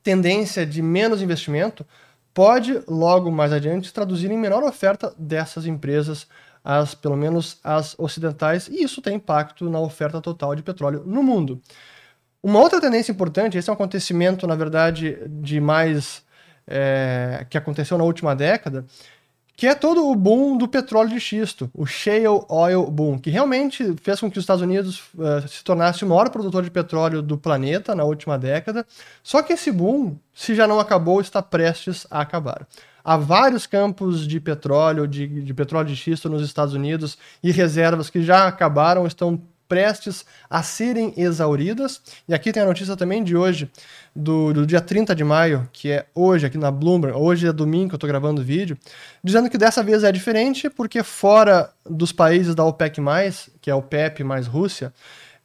tendência 0.02 0.66
de 0.66 0.82
menos 0.82 1.22
investimento 1.22 1.86
pode 2.34 2.82
logo 2.88 3.30
mais 3.30 3.54
adiante 3.54 3.94
traduzir 3.94 4.32
em 4.32 4.40
menor 4.40 4.64
oferta 4.64 5.14
dessas 5.16 5.68
empresas, 5.68 6.26
as 6.64 6.96
pelo 6.96 7.16
menos 7.16 7.60
as 7.64 7.94
ocidentais, 8.00 8.68
e 8.68 8.82
isso 8.82 9.04
tem 9.04 9.18
impacto 9.18 9.70
na 9.70 9.80
oferta 9.80 10.20
total 10.20 10.56
de 10.56 10.64
petróleo 10.64 11.04
no 11.06 11.22
mundo. 11.22 11.62
Uma 12.42 12.60
outra 12.60 12.82
tendência 12.82 13.12
importante, 13.12 13.56
esse 13.56 13.70
é 13.70 13.72
um 13.72 13.76
acontecimento, 13.76 14.48
na 14.48 14.56
verdade, 14.56 15.20
de 15.28 15.62
mais 15.62 16.25
é, 16.68 17.46
que 17.50 17.58
aconteceu 17.58 17.98
na 17.98 18.04
última 18.04 18.36
década, 18.36 18.86
que 19.58 19.68
é 19.68 19.74
todo 19.74 20.10
o 20.10 20.16
boom 20.16 20.58
do 20.58 20.68
petróleo 20.68 21.10
de 21.10 21.20
xisto, 21.20 21.72
o 21.74 21.86
shale 21.86 22.28
oil 22.50 22.92
boom, 22.92 23.18
que 23.18 23.30
realmente 23.30 23.96
fez 24.02 24.20
com 24.20 24.30
que 24.30 24.38
os 24.38 24.44
Estados 24.44 24.62
Unidos 24.62 25.04
uh, 25.16 25.48
se 25.48 25.64
tornasse 25.64 26.04
o 26.04 26.08
maior 26.08 26.30
produtor 26.30 26.62
de 26.62 26.70
petróleo 26.70 27.22
do 27.22 27.38
planeta 27.38 27.96
na 27.96 28.04
última 28.04 28.38
década. 28.38 28.86
Só 29.24 29.42
que 29.42 29.54
esse 29.54 29.72
boom, 29.72 30.18
se 30.34 30.54
já 30.54 30.68
não 30.68 30.78
acabou, 30.78 31.22
está 31.22 31.42
prestes 31.42 32.06
a 32.12 32.20
acabar. 32.20 32.68
Há 33.02 33.16
vários 33.16 33.66
campos 33.66 34.28
de 34.28 34.42
petróleo, 34.42 35.08
de, 35.08 35.26
de 35.28 35.54
petróleo 35.54 35.88
de 35.88 35.96
xisto 35.96 36.28
nos 36.28 36.42
Estados 36.42 36.74
Unidos 36.74 37.18
e 37.42 37.52
reservas 37.52 38.10
que 38.10 38.22
já 38.22 38.48
acabaram, 38.48 39.08
estão 39.08 39.42
prestes 39.68 40.26
a 40.50 40.64
serem 40.64 41.14
exauridas. 41.18 42.02
E 42.28 42.34
aqui 42.34 42.52
tem 42.52 42.64
a 42.64 42.66
notícia 42.66 42.96
também 42.96 43.24
de 43.24 43.36
hoje, 43.36 43.70
do, 44.16 44.54
do 44.54 44.66
dia 44.66 44.82
30 44.82 45.16
de 45.16 45.24
maio, 45.24 45.70
que 45.74 45.92
é 45.92 46.06
hoje 46.16 46.46
aqui 46.46 46.58
na 46.58 46.72
Bloomberg, 46.72 47.18
hoje 47.18 47.48
é 47.48 47.52
domingo 47.52 47.90
que 47.90 47.96
eu 47.96 47.98
estou 47.98 48.08
gravando 48.08 48.42
o 48.42 48.44
vídeo, 48.44 48.78
dizendo 49.24 49.50
que 49.50 49.58
dessa 49.58 49.84
vez 49.84 50.04
é 50.04 50.12
diferente, 50.12 50.70
porque 50.70 51.04
fora 51.04 51.70
dos 51.86 52.12
países 52.12 52.56
da 52.56 52.64
OPEC+, 52.64 53.02
que 53.62 53.70
é 53.70 53.76
o 53.76 53.80
OPEP 53.80 54.24
mais 54.24 54.48
Rússia, 54.48 54.94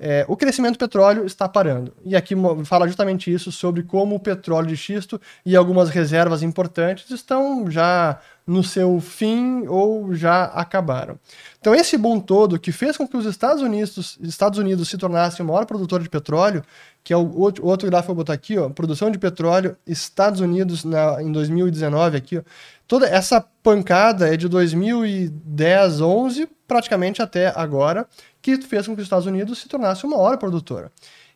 é, 0.02 0.24
o 0.26 0.34
crescimento 0.34 0.76
do 0.76 0.78
petróleo 0.78 1.26
está 1.26 1.46
parando. 1.46 1.92
E 2.02 2.16
aqui 2.16 2.34
fala 2.64 2.86
justamente 2.86 3.30
isso 3.30 3.52
sobre 3.52 3.82
como 3.82 4.14
o 4.14 4.20
petróleo 4.20 4.66
de 4.66 4.76
xisto 4.76 5.20
e 5.44 5.54
algumas 5.54 5.90
reservas 5.90 6.42
importantes 6.42 7.10
estão 7.10 7.70
já 7.70 8.18
no 8.50 8.64
seu 8.64 9.00
fim 9.00 9.64
ou 9.68 10.12
já 10.12 10.46
acabaram. 10.46 11.16
Então 11.60 11.72
esse 11.72 11.96
boom 11.96 12.18
todo 12.18 12.58
que 12.58 12.72
fez 12.72 12.96
com 12.96 13.06
que 13.06 13.16
os 13.16 13.24
Estados 13.24 13.62
Unidos, 13.62 14.18
Estados 14.20 14.58
Unidos 14.58 14.88
se 14.88 14.98
tornassem 14.98 15.44
o 15.44 15.48
maior 15.48 15.64
produtor 15.66 16.02
de 16.02 16.08
petróleo, 16.08 16.64
que 17.04 17.12
é 17.12 17.16
o 17.16 17.32
outro, 17.38 17.64
outro 17.64 17.88
gráfico 17.88 18.06
que 18.06 18.10
eu 18.10 18.14
vou 18.16 18.24
botar 18.24 18.32
aqui, 18.32 18.58
ó, 18.58 18.68
produção 18.68 19.08
de 19.08 19.20
petróleo, 19.20 19.76
Estados 19.86 20.40
Unidos 20.40 20.84
na, 20.84 21.22
em 21.22 21.30
2019 21.30 22.16
aqui, 22.16 22.38
ó, 22.38 22.42
toda 22.88 23.06
essa 23.06 23.40
pancada 23.62 24.34
é 24.34 24.36
de 24.36 24.48
2010, 24.48 26.00
11, 26.00 26.48
praticamente 26.66 27.22
até 27.22 27.52
agora, 27.54 28.04
que 28.42 28.60
fez 28.62 28.84
com 28.84 28.96
que 28.96 29.00
os 29.00 29.06
Estados 29.06 29.26
Unidos 29.26 29.60
se 29.60 29.68
tornasse 29.68 30.04
uma 30.04 30.16
maior 30.16 30.36
produtora. 30.38 30.90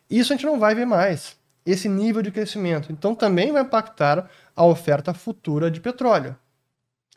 Isso 0.09 0.33
a 0.33 0.35
gente 0.35 0.45
não 0.45 0.59
vai 0.59 0.75
ver 0.75 0.85
mais, 0.85 1.37
esse 1.65 1.87
nível 1.87 2.21
de 2.21 2.29
crescimento. 2.29 2.91
Então 2.91 3.15
também 3.15 3.53
vai 3.53 3.61
impactar 3.61 4.29
a 4.53 4.65
oferta 4.65 5.13
futura 5.13 5.71
de 5.71 5.79
petróleo. 5.79 6.35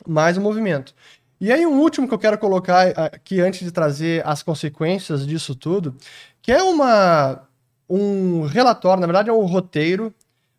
Mais 0.07 0.37
um 0.37 0.41
movimento. 0.41 0.93
E 1.41 1.51
aí, 1.51 1.65
um 1.65 1.79
último 1.79 2.07
que 2.07 2.13
eu 2.13 2.19
quero 2.19 2.37
colocar 2.37 2.89
aqui 2.97 3.39
antes 3.39 3.61
de 3.61 3.71
trazer 3.71 4.25
as 4.27 4.43
consequências 4.43 5.25
disso 5.25 5.55
tudo, 5.55 5.95
que 6.41 6.51
é 6.51 6.61
uma, 6.61 7.47
um 7.89 8.43
relatório, 8.43 8.99
na 8.99 9.07
verdade 9.07 9.29
é 9.29 9.33
um 9.33 9.45
roteiro, 9.45 10.13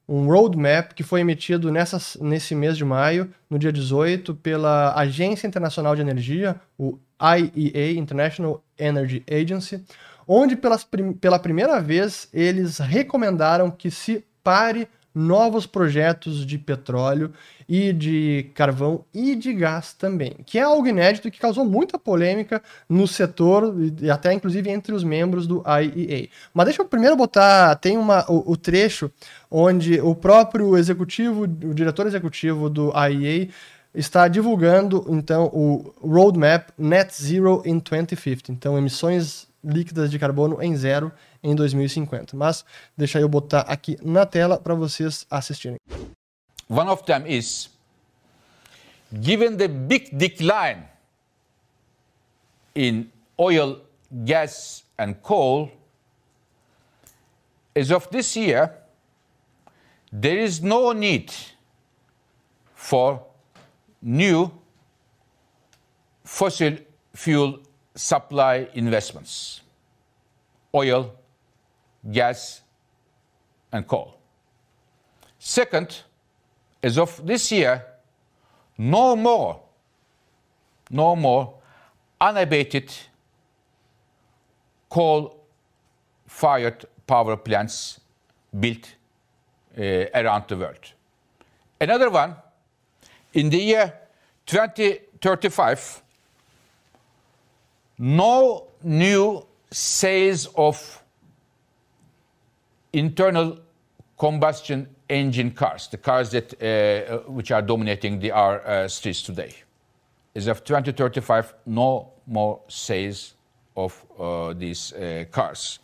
um 0.09 0.27
roadmap 0.27 0.93
que 0.93 1.03
foi 1.03 1.21
emitido 1.21 1.71
nessa, 1.71 1.99
nesse 2.21 2.55
mês 2.55 2.77
de 2.77 2.85
maio, 2.85 3.31
no 3.49 3.59
dia 3.59 3.73
18, 3.73 4.35
pela 4.37 4.95
Agência 4.95 5.47
Internacional 5.47 5.95
de 5.95 6.01
Energia, 6.01 6.59
o 6.79 6.99
IEA, 7.21 7.93
International 7.93 8.65
Energy 8.79 9.23
Agency, 9.31 9.85
onde 10.27 10.57
pelas, 10.57 10.87
pela 11.21 11.39
primeira 11.39 11.81
vez 11.81 12.29
eles 12.33 12.79
recomendaram 12.79 13.71
que 13.71 13.91
se 13.91 14.25
pare 14.43 14.89
novos 15.15 15.67
projetos 15.67 16.47
de 16.47 16.57
petróleo 16.59 17.33
e 17.69 17.93
de 17.93 18.51
carvão 18.55 19.05
e 19.15 19.35
de 19.35 19.53
gás 19.53 19.93
também, 19.93 20.35
que 20.45 20.59
é 20.59 20.63
algo 20.63 20.87
inédito 20.87 21.29
e 21.29 21.31
que 21.31 21.39
causou 21.39 21.65
muita 21.65 21.99
polêmica 21.99 22.63
no 22.89 23.07
setor 23.07 23.75
e 24.01 24.11
até 24.11 24.33
inclusive 24.33 24.71
entre 24.71 24.93
os 24.93 25.05
membros 25.05 25.47
do 25.47 25.63
IEA. 25.67 26.29
Mas 26.53 26.67
deixa 26.67 26.83
eu 26.83 26.87
primeiro 26.87 27.17
botar, 27.17 27.77
tem 27.77 27.97
uma, 27.97 28.25
o, 28.31 28.53
o 28.53 28.57
trecho 28.57 29.11
onde 29.51 30.01
o 30.01 30.15
próprio 30.15 30.77
executivo, 30.77 31.43
o 31.43 31.75
diretor 31.75 32.07
executivo 32.07 32.69
do 32.69 32.93
IEA 32.93 33.49
está 33.95 34.29
divulgando 34.29 35.05
então 35.09 35.47
o 35.47 35.93
roadmap 36.01 36.69
Net 36.79 37.13
Zero 37.23 37.63
in 37.65 37.79
2050, 37.79 38.53
então 38.53 38.79
emissões 38.79 39.49
líquidas 39.63 40.11
de 40.11 40.19
carbono 40.19 40.63
em 40.63 40.75
zero 40.77 41.13
em 41.43 41.55
2050. 41.55 42.37
Mas 42.37 42.65
deixa 42.97 43.21
eu 43.21 43.29
botar 43.29 43.61
aqui 43.63 43.97
na 44.03 44.27
tela 44.27 44.59
para 44.59 44.75
vocês 44.75 45.27
assistirem. 45.31 45.79
One 46.69 46.89
of 46.89 47.05
them 47.05 47.27
is 47.27 47.71
given 49.13 49.57
the 49.57 49.69
big 49.69 50.15
decline 50.15 50.85
in 52.75 53.11
oil, 53.39 53.81
gas 54.25 54.85
and 54.99 55.15
coal 55.23 55.71
as 57.75 57.91
of 57.91 58.09
this 58.11 58.37
year 58.37 58.73
there 60.13 60.43
is 60.43 60.61
no 60.61 60.93
need 60.93 61.33
for 62.75 63.21
new 64.03 64.51
fossil 66.25 66.77
fuel 67.15 67.61
supply 67.95 68.69
investments 68.75 69.63
oil, 70.75 71.13
gas, 72.09 72.63
and 73.73 73.87
coal. 73.87 74.15
Second, 75.39 76.03
as 76.83 76.99
of 76.99 77.25
this 77.27 77.51
year, 77.53 77.85
no 78.79 79.17
more, 79.17 79.61
no 80.91 81.15
more 81.17 81.55
unabated 82.21 82.93
coal-fired 84.89 86.85
power 87.07 87.37
plants 87.37 88.01
built 88.59 88.95
uh, 89.79 90.07
around 90.15 90.45
the 90.49 90.57
world. 90.57 90.93
Another 91.81 92.11
one, 92.11 92.35
in 93.33 93.49
the 93.51 93.59
year 93.59 93.93
2035, 94.47 96.03
no 97.99 98.67
new 98.83 99.47
sales 99.71 100.47
of 100.57 101.03
internal 102.93 103.59
combustion 104.17 104.87
engine 105.09 105.51
cars, 105.51 105.89
the 105.89 105.97
cars 105.97 106.31
that, 106.31 106.55
uh, 106.63 107.19
which 107.31 107.51
are 107.51 107.63
dominating 107.63 108.21
the, 108.21 108.31
our 108.31 108.61
uh, 108.67 108.89
streets 108.89 109.23
today. 109.23 109.55
As 110.35 110.47
of 110.47 110.63
2035, 110.65 111.55
no 111.67 112.13
more 112.27 112.61
sales 112.69 113.35
of 113.77 114.05
uh, 114.19 114.55
these 114.55 114.93
uh, 114.93 115.25
cars. 115.31 115.81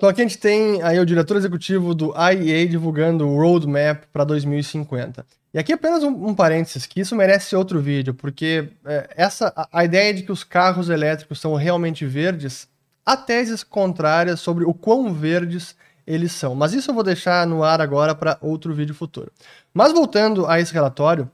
Então 0.00 0.08
aqui 0.08 0.22
a 0.22 0.24
gente 0.24 0.38
tem 0.38 0.80
aí 0.82 0.98
o 0.98 1.04
diretor 1.04 1.36
executivo 1.36 1.94
do 1.94 2.14
IEA 2.16 2.66
divulgando 2.66 3.28
o 3.28 3.36
roadmap 3.36 4.04
para 4.10 4.24
2050. 4.24 5.26
E 5.52 5.58
aqui 5.58 5.74
apenas 5.74 6.02
um, 6.02 6.28
um, 6.28 6.34
parênteses, 6.34 6.86
que 6.86 7.00
isso 7.00 7.14
merece 7.14 7.54
outro 7.54 7.82
vídeo, 7.82 8.14
porque 8.14 8.70
é, 8.86 9.10
essa 9.14 9.52
a, 9.54 9.68
a, 9.80 9.84
ideia 9.84 10.14
de 10.14 10.22
que 10.22 10.32
os 10.32 10.42
carros 10.42 10.88
elétricos 10.88 11.38
são 11.38 11.54
realmente 11.54 12.06
verdes, 12.06 12.66
há 13.04 13.16
teses 13.16 13.62
contrárias 13.62 14.40
sobre 14.40 14.64
o 14.64 14.74
quão 14.74 15.12
verdes 15.12 15.76
eles 16.06 16.32
são. 16.32 16.54
Mas 16.54 16.72
isso 16.72 16.90
eu 16.90 16.94
vou 16.94 17.04
deixar 17.04 17.46
no 17.46 17.62
ar 17.62 17.80
agora 17.80 18.14
para 18.14 18.38
outro 18.40 18.74
vídeo 18.74 18.94
futuro. 18.94 19.30
Mas 19.72 19.92
voltando 19.92 20.46
a 20.46 20.60
esse 20.60 20.72
relatório, 20.72 21.30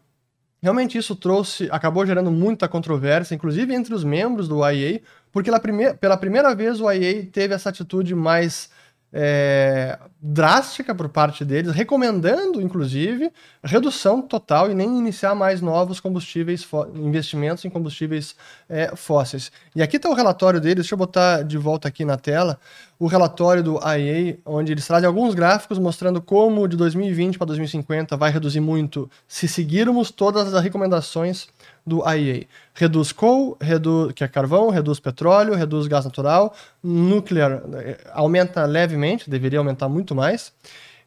realmente 0.62 0.98
isso 0.98 1.16
trouxe, 1.16 1.68
acabou 1.70 2.04
gerando 2.04 2.30
muita 2.30 2.68
controvérsia, 2.68 3.34
inclusive 3.34 3.74
entre 3.74 3.94
os 3.94 4.04
membros 4.04 4.48
do 4.48 4.66
IEA, 4.68 5.00
porque 5.32 5.50
pela, 5.50 5.94
pela 5.94 6.16
primeira 6.16 6.54
vez 6.54 6.80
o 6.80 6.90
IEA 6.90 7.26
teve 7.26 7.54
essa 7.54 7.70
atitude 7.70 8.14
mais 8.14 8.68
é, 9.12 9.98
drástica 10.20 10.94
por 10.94 11.08
parte 11.08 11.44
deles, 11.44 11.72
recomendando, 11.72 12.60
inclusive, 12.60 13.32
redução 13.62 14.20
total 14.20 14.70
e 14.70 14.74
nem 14.74 14.98
iniciar 14.98 15.34
mais 15.34 15.60
novos 15.60 16.00
combustíveis, 16.00 16.66
investimentos 16.94 17.64
em 17.64 17.70
combustíveis 17.70 18.34
é, 18.68 18.94
fósseis. 18.96 19.50
E 19.74 19.82
aqui 19.82 19.96
está 19.96 20.10
o 20.10 20.14
relatório 20.14 20.60
deles, 20.60 20.76
deixa 20.76 20.94
eu 20.94 20.98
botar 20.98 21.42
de 21.42 21.56
volta 21.56 21.88
aqui 21.88 22.04
na 22.04 22.16
tela, 22.16 22.58
o 22.98 23.06
relatório 23.06 23.62
do 23.62 23.78
IEA, 23.78 24.38
onde 24.44 24.72
eles 24.72 24.86
trazem 24.86 25.06
alguns 25.06 25.34
gráficos 25.34 25.78
mostrando 25.78 26.20
como 26.20 26.66
de 26.66 26.76
2020 26.76 27.36
para 27.36 27.48
2050 27.48 28.16
vai 28.16 28.30
reduzir 28.30 28.60
muito 28.60 29.10
se 29.28 29.46
seguirmos 29.46 30.10
todas 30.10 30.52
as 30.52 30.62
recomendações 30.62 31.48
do 31.86 32.02
IEA. 32.08 32.46
Reduz 32.74 33.12
coal, 33.12 33.56
reduz, 33.60 34.12
que 34.12 34.24
é 34.24 34.28
carvão, 34.28 34.70
reduz 34.70 34.98
petróleo, 34.98 35.54
reduz 35.54 35.86
gás 35.86 36.04
natural, 36.04 36.54
nuclear 36.82 37.62
eh, 37.74 37.98
aumenta 38.12 38.64
levemente, 38.64 39.28
deveria 39.28 39.58
aumentar 39.58 39.88
muito 39.88 40.14
mais. 40.14 40.52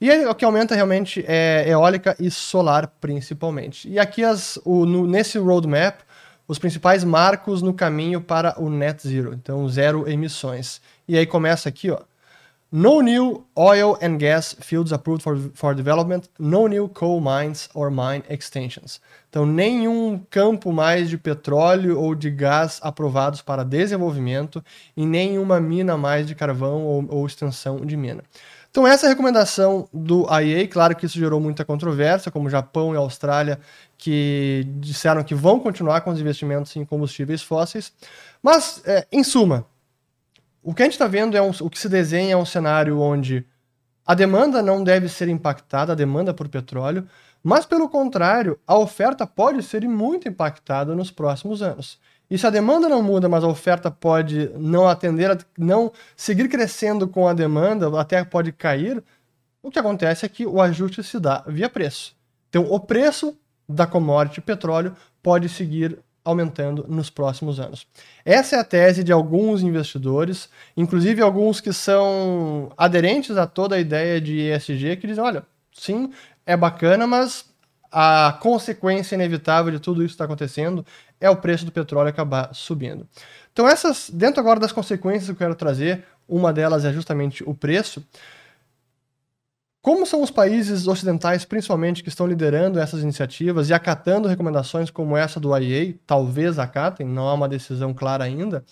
E 0.01 0.09
aí, 0.09 0.25
o 0.25 0.33
que 0.33 0.45
aumenta 0.45 0.75
realmente 0.75 1.25
é 1.27 1.65
eólica 1.67 2.15
e 2.17 2.31
solar, 2.31 2.87
principalmente. 3.01 3.89
E 3.89 3.99
aqui, 3.99 4.23
as, 4.23 4.57
o, 4.63 4.85
no, 4.85 5.05
nesse 5.05 5.37
roadmap, 5.37 5.99
os 6.47 6.57
principais 6.57 7.03
marcos 7.03 7.61
no 7.61 7.73
caminho 7.73 8.21
para 8.21 8.59
o 8.59 8.69
net 8.69 9.07
zero, 9.07 9.33
então 9.33 9.67
zero 9.67 10.09
emissões. 10.09 10.81
E 11.09 11.17
aí 11.17 11.25
começa 11.25 11.67
aqui, 11.67 11.89
ó. 11.89 12.01
No 12.71 13.01
new 13.01 13.43
oil 13.57 13.97
and 13.99 14.19
gas 14.19 14.55
fields 14.61 14.93
approved 14.93 15.23
for, 15.23 15.39
for 15.55 15.73
development, 15.73 16.29
no 16.37 16.67
new 16.67 16.87
coal 16.87 17.19
mines 17.19 17.67
or 17.73 17.89
mine 17.89 18.23
extensions. 18.29 19.01
Então, 19.27 19.43
nenhum 19.43 20.21
campo 20.29 20.71
mais 20.71 21.09
de 21.09 21.17
petróleo 21.17 21.99
ou 21.99 22.13
de 22.13 22.29
gás 22.29 22.79
aprovados 22.83 23.41
para 23.41 23.65
desenvolvimento 23.65 24.63
e 24.95 25.03
nenhuma 25.03 25.59
mina 25.59 25.97
mais 25.97 26.27
de 26.27 26.35
carvão 26.35 26.83
ou, 26.83 27.03
ou 27.09 27.25
extensão 27.25 27.77
de 27.77 27.97
mina. 27.97 28.23
Então, 28.69 28.85
essa 28.85 29.07
é 29.07 29.09
recomendação 29.09 29.89
do 29.91 30.27
IEA. 30.31 30.67
Claro 30.67 30.95
que 30.95 31.07
isso 31.07 31.17
gerou 31.17 31.39
muita 31.39 31.65
controvérsia, 31.65 32.31
como 32.31 32.51
Japão 32.51 32.93
e 32.93 32.97
Austrália, 32.97 33.59
que 33.97 34.63
disseram 34.75 35.23
que 35.23 35.33
vão 35.33 35.59
continuar 35.59 36.01
com 36.01 36.11
os 36.11 36.19
investimentos 36.21 36.75
em 36.75 36.85
combustíveis 36.85 37.41
fósseis. 37.41 37.91
Mas, 38.43 38.83
é, 38.85 39.07
em 39.11 39.23
suma, 39.23 39.65
o 40.69 40.73
que 40.75 40.83
a 40.83 40.85
gente 40.85 40.93
está 40.93 41.07
vendo 41.07 41.35
é 41.35 41.41
um, 41.41 41.49
o 41.61 41.67
que 41.67 41.79
se 41.79 41.89
desenha 41.89 42.33
é 42.33 42.37
um 42.37 42.45
cenário 42.45 42.99
onde 42.99 43.43
a 44.05 44.13
demanda 44.13 44.61
não 44.61 44.83
deve 44.83 45.09
ser 45.09 45.27
impactada, 45.27 45.93
a 45.93 45.95
demanda 45.95 46.31
por 46.31 46.47
petróleo, 46.47 47.07
mas, 47.43 47.65
pelo 47.65 47.89
contrário, 47.89 48.59
a 48.67 48.77
oferta 48.77 49.25
pode 49.25 49.63
ser 49.63 49.81
muito 49.87 50.29
impactada 50.29 50.93
nos 50.93 51.09
próximos 51.09 51.63
anos. 51.63 51.99
E 52.29 52.37
se 52.37 52.45
a 52.45 52.51
demanda 52.51 52.87
não 52.87 53.01
muda, 53.01 53.27
mas 53.27 53.43
a 53.43 53.47
oferta 53.47 53.89
pode 53.89 54.51
não 54.59 54.87
atender, 54.87 55.43
não 55.57 55.91
seguir 56.15 56.47
crescendo 56.47 57.07
com 57.07 57.27
a 57.27 57.33
demanda, 57.33 57.99
até 57.99 58.23
pode 58.23 58.51
cair, 58.51 59.03
o 59.63 59.71
que 59.71 59.79
acontece 59.79 60.23
é 60.23 60.29
que 60.29 60.45
o 60.45 60.61
ajuste 60.61 61.01
se 61.01 61.19
dá 61.19 61.43
via 61.47 61.67
preço. 61.67 62.15
Então, 62.47 62.67
o 62.69 62.79
preço 62.79 63.35
da 63.67 63.87
commodity 63.87 64.39
petróleo 64.39 64.95
pode 65.23 65.49
seguir 65.49 65.97
aumentando 66.29 66.85
nos 66.87 67.09
próximos 67.09 67.59
anos. 67.59 67.85
Essa 68.23 68.55
é 68.55 68.59
a 68.59 68.63
tese 68.63 69.03
de 69.03 69.11
alguns 69.11 69.61
investidores, 69.61 70.49
inclusive 70.77 71.21
alguns 71.21 71.59
que 71.59 71.73
são 71.73 72.71
aderentes 72.77 73.37
a 73.37 73.45
toda 73.45 73.75
a 73.75 73.79
ideia 73.79 74.21
de 74.21 74.39
ESG, 74.39 74.97
que 74.97 75.07
dizem: 75.07 75.23
olha, 75.23 75.43
sim, 75.73 76.11
é 76.45 76.55
bacana, 76.55 77.05
mas 77.05 77.45
a 77.91 78.37
consequência 78.41 79.15
inevitável 79.15 79.71
de 79.71 79.79
tudo 79.79 80.01
isso 80.01 80.09
que 80.09 80.15
está 80.15 80.25
acontecendo 80.25 80.85
é 81.19 81.29
o 81.29 81.35
preço 81.35 81.65
do 81.65 81.71
petróleo 81.71 82.09
acabar 82.09 82.53
subindo. 82.53 83.07
Então, 83.51 83.67
essas, 83.67 84.09
dentro 84.09 84.39
agora 84.39 84.59
das 84.59 84.71
consequências 84.71 85.25
que 85.25 85.31
eu 85.31 85.35
quero 85.35 85.55
trazer, 85.55 86.05
uma 86.27 86.53
delas 86.53 86.85
é 86.85 86.93
justamente 86.93 87.43
o 87.43 87.53
preço. 87.53 88.03
Como 89.81 90.05
são 90.05 90.21
os 90.21 90.29
países 90.29 90.87
ocidentais, 90.87 91.45
principalmente, 91.45 92.03
que 92.03 92.09
estão 92.09 92.27
liderando 92.27 92.79
essas 92.79 93.01
iniciativas 93.01 93.69
e 93.69 93.73
acatando 93.73 94.27
recomendações 94.27 94.89
como 94.89 95.15
essa 95.15 95.39
do 95.39 95.55
IEA, 95.57 95.95
talvez 96.05 96.59
acatem, 96.59 97.07
não 97.07 97.29
há 97.29 97.33
uma 97.33 97.47
decisão 97.47 97.93
clara 97.93 98.25
ainda, 98.25 98.63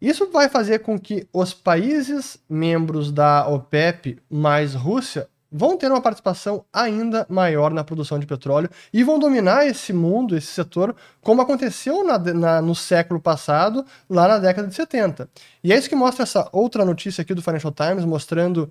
isso 0.00 0.30
vai 0.30 0.48
fazer 0.48 0.80
com 0.80 0.98
que 0.98 1.26
os 1.32 1.52
países 1.52 2.38
membros 2.48 3.10
da 3.10 3.48
OPEP 3.48 4.18
mais 4.30 4.74
Rússia 4.74 5.28
vão 5.50 5.76
ter 5.76 5.90
uma 5.90 6.00
participação 6.00 6.64
ainda 6.72 7.26
maior 7.28 7.72
na 7.72 7.82
produção 7.82 8.18
de 8.18 8.26
petróleo 8.26 8.68
e 8.92 9.02
vão 9.02 9.18
dominar 9.18 9.66
esse 9.66 9.92
mundo, 9.92 10.36
esse 10.36 10.48
setor, 10.48 10.94
como 11.22 11.40
aconteceu 11.40 12.04
na, 12.04 12.18
na, 12.18 12.62
no 12.62 12.74
século 12.74 13.18
passado, 13.18 13.84
lá 14.08 14.28
na 14.28 14.38
década 14.38 14.68
de 14.68 14.74
70. 14.74 15.28
E 15.64 15.72
é 15.72 15.78
isso 15.78 15.88
que 15.88 15.96
mostra 15.96 16.24
essa 16.24 16.48
outra 16.52 16.84
notícia 16.84 17.22
aqui 17.22 17.34
do 17.34 17.42
Financial 17.42 17.72
Times, 17.72 18.04
mostrando 18.04 18.70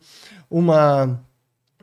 uma, 0.49 1.19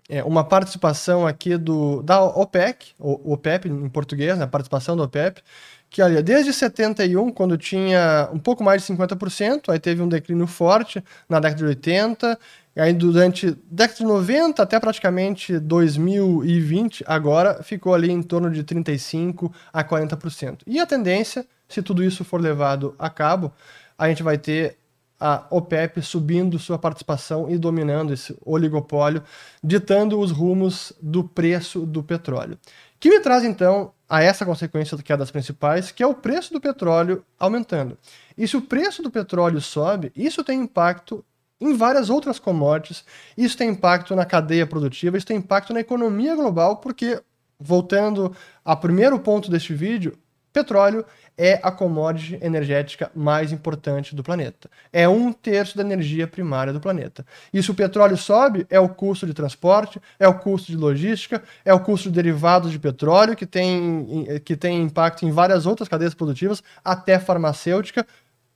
é, 0.08 0.22
uma 0.24 0.44
participação 0.44 1.26
aqui 1.26 1.56
do, 1.56 2.02
da 2.02 2.22
OPEC, 2.22 2.92
o, 2.98 3.32
OPEP 3.32 3.68
em 3.68 3.88
português, 3.88 4.36
né, 4.38 4.46
participação 4.46 4.96
da 4.96 5.04
OPEP, 5.04 5.42
que 5.88 6.00
ali, 6.00 6.22
desde 6.22 6.52
71, 6.52 7.30
quando 7.30 7.58
tinha 7.58 8.28
um 8.32 8.38
pouco 8.38 8.64
mais 8.64 8.82
de 8.82 8.92
50%, 8.92 9.68
aí 9.68 9.78
teve 9.78 10.00
um 10.00 10.08
declínio 10.08 10.46
forte 10.46 11.04
na 11.28 11.38
década 11.38 11.58
de 11.58 11.64
80, 11.66 12.38
e 12.74 12.80
aí 12.80 12.92
durante 12.94 13.56
década 13.70 13.98
de 13.98 14.04
90 14.04 14.62
até 14.62 14.80
praticamente 14.80 15.58
2020, 15.58 17.04
agora 17.06 17.62
ficou 17.62 17.92
ali 17.92 18.10
em 18.10 18.22
torno 18.22 18.50
de 18.50 18.64
35 18.64 19.52
a 19.70 19.84
40%. 19.84 20.60
E 20.66 20.80
a 20.80 20.86
tendência, 20.86 21.44
se 21.68 21.82
tudo 21.82 22.02
isso 22.02 22.24
for 22.24 22.40
levado 22.40 22.94
a 22.98 23.10
cabo, 23.10 23.52
a 23.98 24.08
gente 24.08 24.22
vai 24.22 24.38
ter 24.38 24.78
a 25.24 25.46
OPEP 25.50 26.02
subindo 26.02 26.58
sua 26.58 26.76
participação 26.76 27.48
e 27.48 27.56
dominando 27.56 28.12
esse 28.12 28.36
oligopólio, 28.44 29.22
ditando 29.62 30.18
os 30.18 30.32
rumos 30.32 30.92
do 31.00 31.22
preço 31.22 31.86
do 31.86 32.02
petróleo. 32.02 32.58
Que 32.98 33.08
me 33.08 33.20
traz 33.20 33.44
então 33.44 33.92
a 34.08 34.20
essa 34.20 34.44
consequência 34.44 34.98
que 34.98 35.12
é 35.12 35.16
das 35.16 35.30
principais, 35.30 35.92
que 35.92 36.02
é 36.02 36.06
o 36.06 36.12
preço 36.12 36.52
do 36.52 36.60
petróleo 36.60 37.24
aumentando. 37.38 37.96
E 38.36 38.48
se 38.48 38.56
o 38.56 38.62
preço 38.62 39.00
do 39.00 39.12
petróleo 39.12 39.60
sobe, 39.60 40.10
isso 40.16 40.42
tem 40.42 40.60
impacto 40.60 41.24
em 41.60 41.76
várias 41.76 42.10
outras 42.10 42.40
commodities. 42.40 43.04
Isso 43.38 43.56
tem 43.56 43.68
impacto 43.68 44.16
na 44.16 44.24
cadeia 44.24 44.66
produtiva, 44.66 45.16
isso 45.16 45.26
tem 45.26 45.36
impacto 45.36 45.72
na 45.72 45.78
economia 45.78 46.34
global, 46.34 46.78
porque, 46.78 47.22
voltando 47.60 48.34
ao 48.64 48.76
primeiro 48.76 49.20
ponto 49.20 49.48
deste 49.48 49.72
vídeo, 49.72 50.18
petróleo 50.52 51.04
é 51.36 51.58
a 51.62 51.70
commodity 51.70 52.38
energética 52.42 53.10
mais 53.14 53.52
importante 53.52 54.14
do 54.14 54.22
planeta. 54.22 54.70
É 54.92 55.08
um 55.08 55.32
terço 55.32 55.76
da 55.76 55.82
energia 55.82 56.26
primária 56.26 56.72
do 56.72 56.80
planeta. 56.80 57.24
E 57.52 57.62
se 57.62 57.70
o 57.70 57.74
petróleo 57.74 58.16
sobe, 58.16 58.66
é 58.68 58.78
o 58.78 58.88
custo 58.88 59.26
de 59.26 59.32
transporte, 59.32 60.00
é 60.18 60.28
o 60.28 60.38
custo 60.38 60.70
de 60.70 60.76
logística, 60.76 61.42
é 61.64 61.72
o 61.72 61.80
custo 61.80 62.10
de 62.10 62.14
derivados 62.14 62.70
de 62.70 62.78
petróleo, 62.78 63.34
que 63.34 63.46
tem, 63.46 64.40
que 64.44 64.56
tem 64.56 64.82
impacto 64.82 65.24
em 65.24 65.30
várias 65.30 65.66
outras 65.66 65.88
cadeias 65.88 66.14
produtivas, 66.14 66.62
até 66.84 67.18
farmacêutica, 67.18 68.06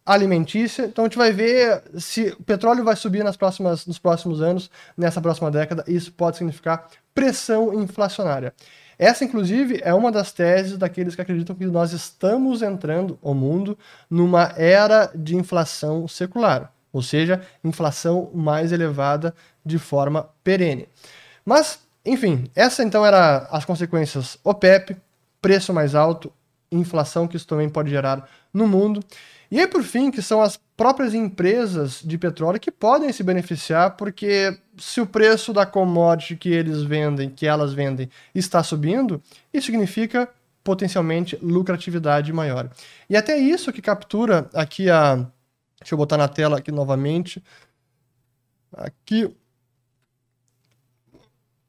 alimentícia. 0.05 0.85
Então 0.85 1.05
a 1.05 1.09
gente 1.09 1.19
vai 1.19 1.33
ver 1.33 1.83
se 1.99 2.29
o 2.39 2.43
petróleo 2.45 2.85
vai 2.85 2.95
subir 2.95 3.25
nas 3.25 3.37
próximas, 3.37 3.87
nos 3.87 3.99
próximos 3.99 4.41
anos, 4.41 4.71
nessa 4.97 5.21
próxima 5.21 5.51
década, 5.51 5.83
e 5.89 5.97
isso 5.97 6.13
pode 6.13 6.37
significar 6.37 6.89
pressão 7.15 7.75
inflacionária. 7.75 8.55
Essa, 8.99 9.25
inclusive, 9.25 9.81
é 9.85 9.93
uma 9.93 10.11
das 10.11 10.33
teses 10.33 10.79
daqueles 10.79 11.15
que 11.15 11.21
acreditam 11.21 11.55
que 11.55 11.67
nós 11.67 11.93
estamos 11.93 12.63
entrando, 12.63 13.19
o 13.21 13.35
mundo, 13.35 13.79
numa 14.09 14.55
era 14.57 15.11
de 15.15 15.37
inflação 15.37 16.09
secular, 16.09 16.73
ou 16.93 17.03
seja, 17.03 17.43
inflação 17.63 18.31
mais 18.33 18.73
elevada 18.73 19.35
de 19.65 19.79
forma 19.79 20.31
perene. 20.43 20.89
Mas, 21.45 21.81
enfim, 22.05 22.51
essa 22.55 22.83
então 22.83 23.05
era 23.05 23.49
as 23.51 23.65
consequências 23.65 24.39
OPEP, 24.43 24.97
preço 25.43 25.75
mais 25.75 25.95
alto, 25.95 26.33
inflação 26.73 27.29
que 27.29 27.37
isso 27.37 27.47
também 27.47 27.69
pode 27.69 27.91
gerar 27.91 28.29
no 28.53 28.67
mundo. 28.67 29.05
E 29.51 29.61
aí, 29.61 29.67
por 29.67 29.83
fim, 29.83 30.11
que 30.11 30.23
são 30.23 30.41
as 30.41 30.59
próprias 30.77 31.15
empresas 31.15 32.03
de 32.05 32.19
petróleo 32.19 32.61
que 32.61 32.71
podem 32.71 33.11
se 33.13 33.23
beneficiar, 33.23 33.97
porque 33.97 34.59
se 34.77 35.01
o 35.01 35.07
preço 35.07 35.53
da 35.53 35.65
commodity 35.65 36.37
que 36.37 36.51
eles 36.51 36.83
vendem, 36.83 37.31
que 37.31 37.47
elas 37.47 37.73
vendem, 37.73 38.11
está 38.35 38.63
subindo, 38.63 39.23
isso 39.53 39.67
significa 39.67 40.29
potencialmente 40.63 41.39
lucratividade 41.41 42.33
maior. 42.33 42.69
E 43.09 43.17
até 43.17 43.39
isso 43.39 43.73
que 43.73 43.81
captura 43.81 44.51
aqui 44.53 44.91
a. 44.91 45.15
Deixa 45.81 45.95
eu 45.95 45.99
botar 45.99 46.17
na 46.17 46.29
tela 46.29 46.59
aqui 46.59 46.73
novamente. 46.73 47.43
Aqui. 48.73 49.33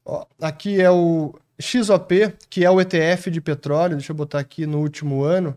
Ó, 0.04 0.26
aqui 0.40 0.80
é 0.80 0.90
o 0.90 1.34
XOP, 1.60 2.34
que 2.50 2.64
é 2.64 2.70
o 2.70 2.80
ETF 2.80 3.30
de 3.30 3.40
petróleo. 3.40 3.96
Deixa 3.96 4.12
eu 4.12 4.16
botar 4.16 4.40
aqui 4.40 4.66
no 4.66 4.80
último 4.80 5.22
ano. 5.22 5.56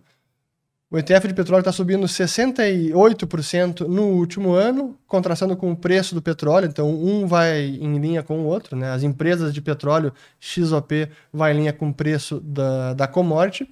O 0.91 0.97
ETF 0.97 1.30
de 1.30 1.34
petróleo 1.34 1.62
está 1.62 1.71
subindo 1.71 2.06
68% 2.06 3.88
no 3.88 4.08
último 4.08 4.51
ano, 4.51 4.99
contrastando 5.08 5.56
com 5.56 5.71
o 5.71 5.75
preço 5.75 6.13
do 6.13 6.21
petróleo. 6.21 6.67
Então, 6.67 6.89
um 6.93 7.25
vai 7.25 7.62
em 7.62 7.97
linha 7.97 8.21
com 8.21 8.41
o 8.41 8.45
outro. 8.45 8.75
Né? 8.75 8.91
As 8.91 9.01
empresas 9.01 9.54
de 9.54 9.62
petróleo 9.62 10.13
XOP 10.38 11.08
vai 11.32 11.54
em 11.54 11.60
linha 11.60 11.71
com 11.71 11.88
o 11.88 11.93
preço 11.93 12.41
da, 12.41 12.93
da 12.93 13.08
commodity. 13.08 13.69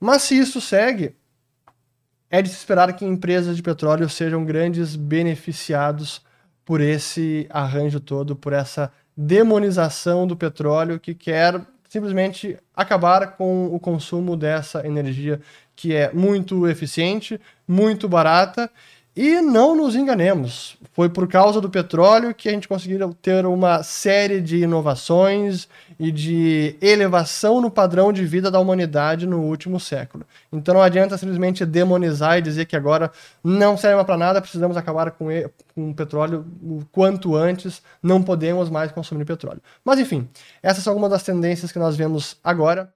Mas 0.00 0.22
se 0.22 0.38
isso 0.38 0.58
segue, 0.58 1.14
é 2.30 2.40
de 2.40 2.48
se 2.48 2.56
esperar 2.56 2.90
que 2.94 3.04
empresas 3.04 3.56
de 3.56 3.62
petróleo 3.62 4.08
sejam 4.08 4.42
grandes 4.42 4.96
beneficiados 4.96 6.22
por 6.64 6.80
esse 6.80 7.46
arranjo 7.50 8.00
todo, 8.00 8.34
por 8.34 8.54
essa 8.54 8.90
demonização 9.14 10.26
do 10.26 10.34
petróleo 10.34 10.98
que 10.98 11.14
quer 11.14 11.60
simplesmente 11.94 12.58
acabar 12.74 13.36
com 13.36 13.66
o 13.66 13.78
consumo 13.78 14.36
dessa 14.36 14.84
energia 14.84 15.40
que 15.76 15.94
é 15.94 16.12
muito 16.12 16.66
eficiente, 16.66 17.40
muito 17.68 18.08
barata 18.08 18.68
e 19.16 19.40
não 19.40 19.76
nos 19.76 19.94
enganemos, 19.94 20.76
foi 20.92 21.08
por 21.08 21.28
causa 21.28 21.60
do 21.60 21.70
petróleo 21.70 22.34
que 22.34 22.48
a 22.48 22.52
gente 22.52 22.66
conseguiu 22.66 23.14
ter 23.14 23.46
uma 23.46 23.82
série 23.84 24.40
de 24.40 24.58
inovações 24.58 25.68
e 26.00 26.10
de 26.10 26.76
elevação 26.82 27.60
no 27.60 27.70
padrão 27.70 28.12
de 28.12 28.24
vida 28.24 28.50
da 28.50 28.58
humanidade 28.58 29.24
no 29.24 29.40
último 29.40 29.78
século. 29.78 30.26
Então 30.52 30.74
não 30.74 30.82
adianta 30.82 31.16
simplesmente 31.16 31.64
demonizar 31.64 32.38
e 32.38 32.42
dizer 32.42 32.64
que 32.64 32.74
agora 32.74 33.12
não 33.42 33.76
serve 33.76 34.02
para 34.04 34.16
nada, 34.16 34.40
precisamos 34.40 34.76
acabar 34.76 35.12
com, 35.12 35.30
ele, 35.30 35.48
com 35.74 35.90
o 35.90 35.94
petróleo 35.94 36.44
o 36.60 36.82
quanto 36.90 37.36
antes, 37.36 37.82
não 38.02 38.20
podemos 38.20 38.68
mais 38.68 38.90
consumir 38.90 39.24
petróleo. 39.24 39.62
Mas 39.84 40.00
enfim, 40.00 40.28
essas 40.60 40.82
são 40.82 40.92
algumas 40.92 41.10
das 41.10 41.22
tendências 41.22 41.70
que 41.70 41.78
nós 41.78 41.96
vemos 41.96 42.36
agora. 42.42 42.92